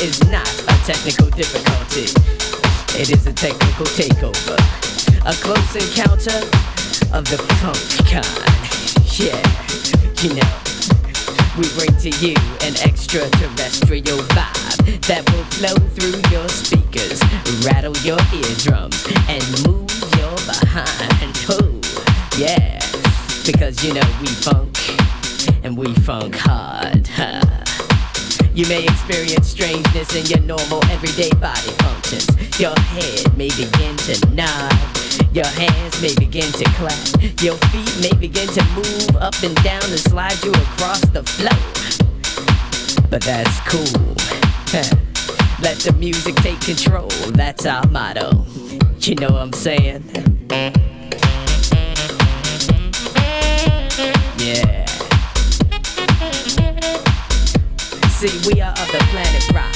[0.00, 2.04] is not a technical difficulty.
[3.00, 4.56] It is a technical takeover.
[5.24, 6.38] A close encounter
[7.16, 8.56] of the funk kind.
[9.18, 9.40] Yeah,
[10.22, 10.66] you know.
[11.56, 17.20] We bring to you an extraterrestrial vibe that will flow through your speakers,
[17.64, 21.36] rattle your eardrums, and move your behind.
[21.50, 21.80] Ooh,
[22.36, 22.78] yeah,
[23.46, 24.76] because you know we funk
[25.64, 27.06] and we funk hard.
[27.06, 27.65] Huh?
[28.56, 32.26] You may experience strangeness in your normal everyday body functions.
[32.58, 34.72] Your head may begin to nod.
[35.30, 36.96] Your hands may begin to clap.
[37.42, 41.52] Your feet may begin to move up and down and slide you across the floor.
[43.10, 44.16] But that's cool.
[45.60, 47.10] Let the music take control.
[47.32, 48.46] That's our motto.
[49.00, 50.95] You know what I'm saying?
[58.26, 59.72] See, we are of the planet rock,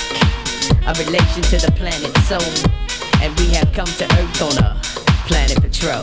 [0.82, 2.42] a relation to the planet soul,
[3.22, 4.74] and we have come to Earth on a
[5.28, 6.02] planet patrol.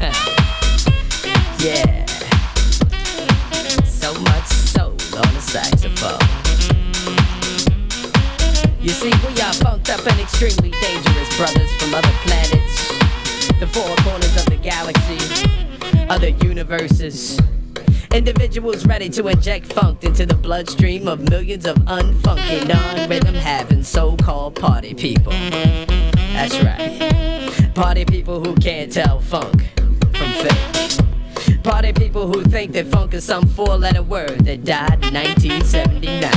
[1.62, 2.04] yeah,
[3.84, 6.18] so much soul on the saxophone.
[8.80, 12.88] You see, we are funked up and extremely dangerous brothers from other planets,
[13.60, 15.20] the four corners of the galaxy,
[16.08, 17.38] other universes.
[18.16, 24.54] Individuals ready to inject funk into the bloodstream of millions of unfunky, non-rhythm having so-called
[24.54, 25.34] party people.
[26.32, 27.74] That's right.
[27.74, 29.68] Party people who can't tell funk
[30.16, 30.96] from fake.
[31.62, 36.32] Party people who think that funk is some four-letter word that died in 1979.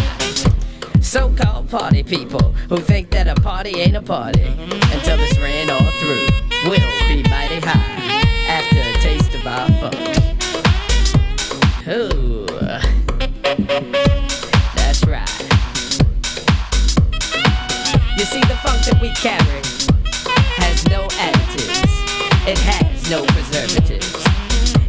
[1.02, 5.90] So-called party people who think that a party ain't a party until it's ran all
[6.02, 6.28] through.
[6.70, 8.20] We'll be mighty high
[8.50, 10.19] after a taste of our funk.
[11.92, 12.46] Ooh.
[14.76, 15.42] That's right.
[18.16, 19.62] You see, the funk that we carry
[20.62, 21.90] has no additives,
[22.48, 24.24] it has no preservatives.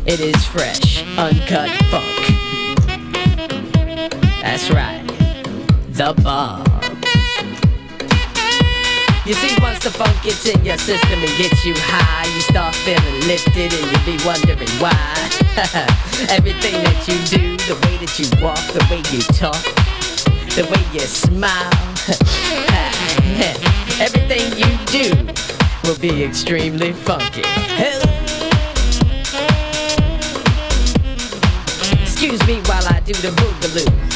[0.04, 2.20] It is fresh, uncut funk.
[4.42, 5.02] That's right.
[5.92, 6.69] The bomb.
[9.30, 12.74] You see, once the funk gets in your system and gets you high, you start
[12.74, 14.90] feeling lifted and you be wondering why.
[16.28, 19.62] Everything that you do, the way that you walk, the way you talk,
[20.56, 21.70] the way you smile,
[24.02, 25.14] everything you do
[25.84, 27.44] will be extremely funky.
[32.02, 34.09] Excuse me while I do the boogaloo.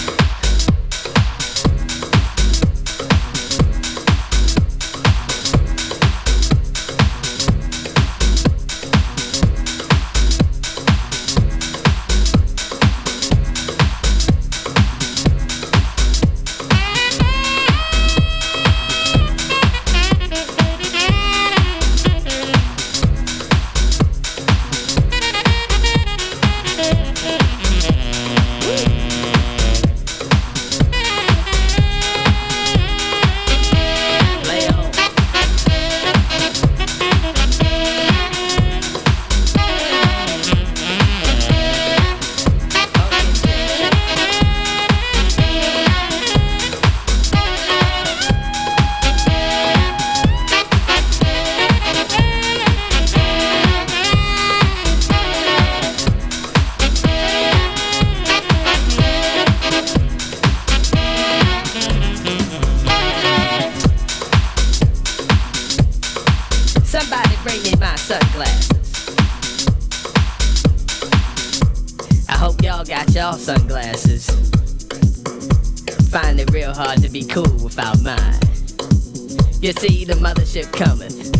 [79.65, 81.33] You see, the mothership cometh.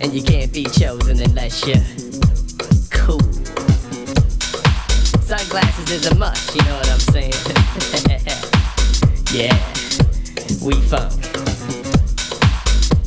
[0.00, 1.76] And you can't be chosen unless you're
[2.90, 3.20] cool.
[5.20, 7.34] Sunglasses is a must, you know what I'm saying?
[9.34, 9.54] yeah,
[10.64, 11.12] we funk.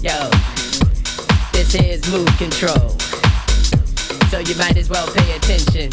[0.03, 0.36] Yo,
[1.67, 2.89] this here's mood control.
[4.29, 5.91] So you might as well pay attention.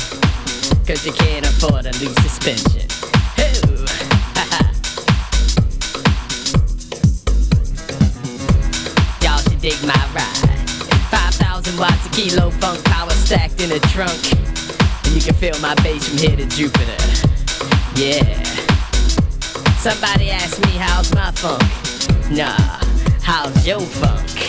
[0.87, 2.87] Cause you can't afford a loose suspension.
[9.22, 10.68] Y'all should dig my ride.
[11.11, 14.20] 5,000 watts of kilo funk power stacked in a trunk.
[15.05, 16.97] And you can feel my bass from here to Jupiter.
[17.97, 18.43] Yeah.
[19.79, 21.62] Somebody asked me how's my funk.
[22.31, 22.81] Nah?
[23.22, 24.45] How's your funk?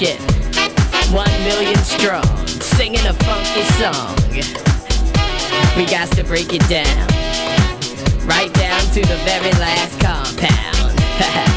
[0.00, 4.16] One million strong, singing a funky song.
[5.76, 7.06] We got to break it down,
[8.26, 11.46] right down to the very last compound.